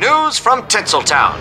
News 0.00 0.38
from 0.38 0.62
Tinseltown. 0.62 1.38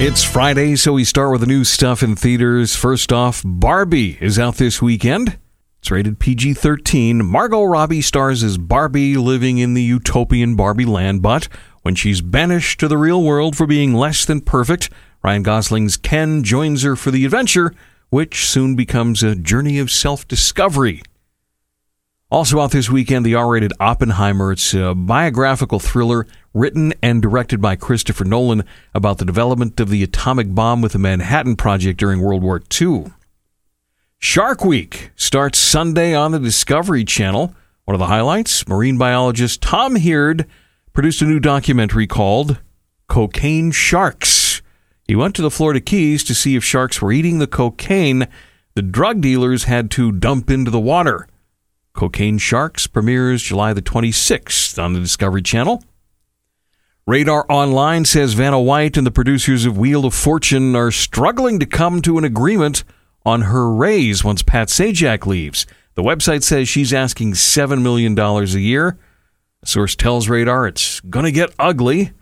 It's 0.00 0.24
Friday, 0.24 0.74
so 0.74 0.94
we 0.94 1.04
start 1.04 1.30
with 1.30 1.42
the 1.42 1.46
new 1.46 1.62
stuff 1.62 2.02
in 2.02 2.16
theaters. 2.16 2.74
First 2.74 3.12
off, 3.12 3.42
Barbie 3.44 4.18
is 4.20 4.36
out 4.36 4.56
this 4.56 4.82
weekend. 4.82 5.38
It's 5.78 5.92
rated 5.92 6.18
PG 6.18 6.54
13. 6.54 7.24
Margot 7.24 7.62
Robbie 7.62 8.02
stars 8.02 8.42
as 8.42 8.58
Barbie 8.58 9.16
living 9.16 9.58
in 9.58 9.74
the 9.74 9.82
utopian 9.82 10.56
Barbie 10.56 10.86
land, 10.86 11.22
but 11.22 11.46
when 11.82 11.94
she's 11.94 12.20
banished 12.20 12.80
to 12.80 12.88
the 12.88 12.98
real 12.98 13.22
world 13.22 13.56
for 13.56 13.64
being 13.64 13.94
less 13.94 14.24
than 14.24 14.40
perfect, 14.40 14.90
Ryan 15.22 15.44
Gosling's 15.44 15.96
Ken 15.96 16.42
joins 16.42 16.82
her 16.82 16.96
for 16.96 17.12
the 17.12 17.24
adventure, 17.24 17.72
which 18.10 18.44
soon 18.44 18.74
becomes 18.74 19.22
a 19.22 19.36
journey 19.36 19.78
of 19.78 19.92
self 19.92 20.26
discovery. 20.26 21.00
Also 22.30 22.60
out 22.60 22.72
this 22.72 22.90
weekend, 22.90 23.24
the 23.24 23.34
R-rated 23.34 23.72
Oppenheimer. 23.80 24.52
It's 24.52 24.74
a 24.74 24.94
biographical 24.94 25.78
thriller 25.78 26.26
written 26.52 26.92
and 27.02 27.22
directed 27.22 27.62
by 27.62 27.74
Christopher 27.74 28.24
Nolan 28.24 28.64
about 28.94 29.16
the 29.16 29.24
development 29.24 29.80
of 29.80 29.88
the 29.88 30.02
atomic 30.02 30.54
bomb 30.54 30.82
with 30.82 30.92
the 30.92 30.98
Manhattan 30.98 31.56
Project 31.56 31.98
during 31.98 32.20
World 32.20 32.42
War 32.42 32.60
II. 32.80 33.12
Shark 34.18 34.62
Week 34.62 35.10
starts 35.16 35.58
Sunday 35.58 36.14
on 36.14 36.32
the 36.32 36.38
Discovery 36.38 37.02
Channel. 37.02 37.54
One 37.86 37.94
of 37.94 37.98
the 37.98 38.06
highlights, 38.06 38.68
marine 38.68 38.98
biologist 38.98 39.62
Tom 39.62 39.96
Hird 39.96 40.44
produced 40.92 41.22
a 41.22 41.24
new 41.24 41.40
documentary 41.40 42.06
called 42.06 42.58
Cocaine 43.08 43.70
Sharks. 43.70 44.60
He 45.02 45.16
went 45.16 45.34
to 45.36 45.42
the 45.42 45.50
Florida 45.50 45.80
Keys 45.80 46.22
to 46.24 46.34
see 46.34 46.56
if 46.56 46.62
sharks 46.62 47.00
were 47.00 47.10
eating 47.10 47.38
the 47.38 47.46
cocaine 47.46 48.28
the 48.74 48.82
drug 48.82 49.22
dealers 49.22 49.64
had 49.64 49.90
to 49.92 50.12
dump 50.12 50.50
into 50.50 50.70
the 50.70 50.78
water. 50.78 51.26
Cocaine 51.98 52.38
Sharks 52.38 52.86
premieres 52.86 53.42
July 53.42 53.72
the 53.72 53.82
26th 53.82 54.80
on 54.80 54.92
the 54.92 55.00
Discovery 55.00 55.42
Channel. 55.42 55.82
Radar 57.08 57.44
Online 57.48 58.04
says 58.04 58.34
Vanna 58.34 58.60
White 58.60 58.96
and 58.96 59.04
the 59.04 59.10
producers 59.10 59.66
of 59.66 59.76
Wheel 59.76 60.04
of 60.04 60.14
Fortune 60.14 60.76
are 60.76 60.92
struggling 60.92 61.58
to 61.58 61.66
come 61.66 62.00
to 62.02 62.16
an 62.16 62.22
agreement 62.22 62.84
on 63.26 63.40
her 63.40 63.68
raise 63.68 64.22
once 64.22 64.44
Pat 64.44 64.68
Sajak 64.68 65.26
leaves. 65.26 65.66
The 65.96 66.04
website 66.04 66.44
says 66.44 66.68
she's 66.68 66.94
asking 66.94 67.32
$7 67.32 67.82
million 67.82 68.16
a 68.16 68.44
year. 68.44 68.96
A 69.64 69.66
source 69.66 69.96
tells 69.96 70.28
Radar 70.28 70.68
it's 70.68 71.00
going 71.00 71.24
to 71.24 71.32
get 71.32 71.52
ugly. 71.58 72.12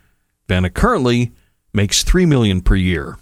Vanna 0.48 0.70
currently 0.70 1.33
makes 1.75 2.03
3 2.03 2.25
million 2.25 2.62
per 2.62 2.77
year. 2.77 3.19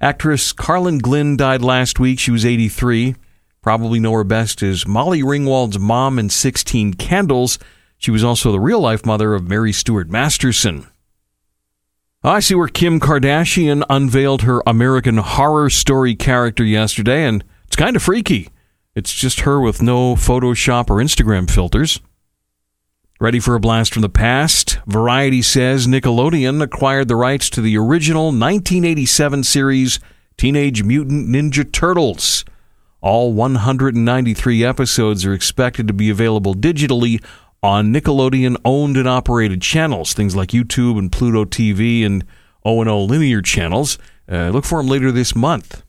Actress 0.00 0.52
Carlin 0.52 0.98
Glynn 0.98 1.36
died 1.36 1.60
last 1.60 1.98
week. 1.98 2.20
She 2.20 2.30
was 2.30 2.46
83 2.46 3.16
probably 3.64 3.98
know 3.98 4.12
her 4.12 4.24
best 4.24 4.62
as 4.62 4.86
Molly 4.86 5.22
Ringwald's 5.22 5.78
mom 5.78 6.18
in 6.18 6.28
16 6.28 6.92
Candles. 6.94 7.58
She 7.96 8.10
was 8.10 8.22
also 8.22 8.52
the 8.52 8.60
real 8.60 8.78
life 8.78 9.06
mother 9.06 9.32
of 9.32 9.48
Mary 9.48 9.72
Stuart 9.72 10.10
Masterson. 10.10 10.86
I 12.22 12.40
see 12.40 12.54
where 12.54 12.68
Kim 12.68 13.00
Kardashian 13.00 13.82
unveiled 13.88 14.42
her 14.42 14.62
American 14.66 15.16
Horror 15.16 15.70
Story 15.70 16.14
character 16.14 16.62
yesterday, 16.62 17.24
and 17.24 17.42
it's 17.64 17.74
kind 17.74 17.96
of 17.96 18.02
freaky. 18.02 18.50
It's 18.94 19.14
just 19.14 19.40
her 19.40 19.58
with 19.58 19.80
no 19.80 20.14
Photoshop 20.14 20.90
or 20.90 20.96
Instagram 20.96 21.50
filters. 21.50 22.00
Ready 23.18 23.40
for 23.40 23.54
a 23.54 23.60
blast 23.60 23.94
from 23.94 24.02
the 24.02 24.10
past? 24.10 24.78
Variety 24.86 25.40
says 25.40 25.86
Nickelodeon 25.86 26.62
acquired 26.62 27.08
the 27.08 27.16
rights 27.16 27.48
to 27.48 27.62
the 27.62 27.78
original 27.78 28.24
1987 28.26 29.42
series 29.42 30.00
Teenage 30.36 30.82
Mutant 30.82 31.30
Ninja 31.30 31.72
Turtles. 31.72 32.44
All 33.04 33.34
193 33.34 34.64
episodes 34.64 35.26
are 35.26 35.34
expected 35.34 35.86
to 35.88 35.92
be 35.92 36.08
available 36.08 36.54
digitally 36.54 37.22
on 37.62 37.92
Nickelodeon 37.92 38.56
owned 38.64 38.96
and 38.96 39.06
operated 39.06 39.60
channels, 39.60 40.14
things 40.14 40.34
like 40.34 40.52
YouTube 40.52 40.98
and 40.98 41.12
Pluto 41.12 41.44
TV 41.44 42.06
and 42.06 42.24
O&O 42.64 43.04
linear 43.04 43.42
channels. 43.42 43.98
Uh, 44.26 44.48
look 44.48 44.64
for 44.64 44.78
them 44.78 44.86
later 44.88 45.12
this 45.12 45.36
month. 45.36 45.82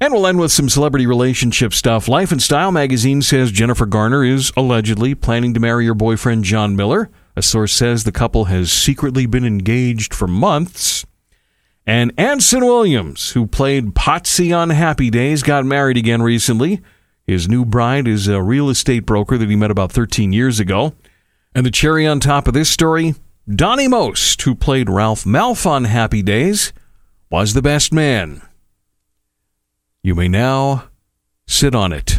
And 0.00 0.14
we'll 0.14 0.26
end 0.26 0.40
with 0.40 0.50
some 0.50 0.70
celebrity 0.70 1.06
relationship 1.06 1.74
stuff. 1.74 2.08
Life 2.08 2.32
and 2.32 2.42
Style 2.42 2.72
magazine 2.72 3.20
says 3.20 3.52
Jennifer 3.52 3.84
Garner 3.84 4.24
is 4.24 4.50
allegedly 4.56 5.14
planning 5.14 5.52
to 5.52 5.60
marry 5.60 5.84
her 5.84 5.92
boyfriend 5.92 6.44
John 6.44 6.74
Miller. 6.74 7.10
A 7.36 7.42
source 7.42 7.74
says 7.74 8.04
the 8.04 8.10
couple 8.10 8.46
has 8.46 8.72
secretly 8.72 9.26
been 9.26 9.44
engaged 9.44 10.14
for 10.14 10.26
months. 10.26 11.04
And 11.88 12.12
Anson 12.18 12.66
Williams, 12.66 13.30
who 13.30 13.46
played 13.46 13.94
Potsy 13.94 14.54
on 14.54 14.68
Happy 14.68 15.08
Days, 15.08 15.42
got 15.42 15.64
married 15.64 15.96
again 15.96 16.20
recently. 16.20 16.82
His 17.26 17.48
new 17.48 17.64
bride 17.64 18.06
is 18.06 18.28
a 18.28 18.42
real 18.42 18.68
estate 18.68 19.06
broker 19.06 19.38
that 19.38 19.48
he 19.48 19.56
met 19.56 19.70
about 19.70 19.90
13 19.90 20.30
years 20.30 20.60
ago. 20.60 20.92
And 21.54 21.64
the 21.64 21.70
cherry 21.70 22.06
on 22.06 22.20
top 22.20 22.46
of 22.46 22.52
this 22.52 22.68
story 22.68 23.14
Donny 23.48 23.88
Most, 23.88 24.42
who 24.42 24.54
played 24.54 24.90
Ralph 24.90 25.24
Malph 25.24 25.64
on 25.64 25.84
Happy 25.84 26.20
Days, 26.20 26.74
was 27.30 27.54
the 27.54 27.62
best 27.62 27.90
man. 27.90 28.42
You 30.02 30.14
may 30.14 30.28
now 30.28 30.90
sit 31.46 31.74
on 31.74 31.94
it. 31.94 32.18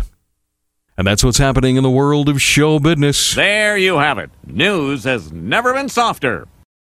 And 0.97 1.05
that's 1.05 1.23
what's 1.23 1.37
happening 1.37 1.75
in 1.75 1.83
the 1.83 1.91
world 1.91 2.27
of 2.27 2.41
show 2.41 2.79
business. 2.79 3.35
There 3.35 3.77
you 3.77 3.99
have 3.99 4.17
it. 4.17 4.31
News 4.47 5.03
has 5.03 5.31
never 5.31 5.75
been 5.75 5.89
softer. 5.89 6.47